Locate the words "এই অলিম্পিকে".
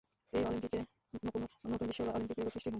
0.33-0.79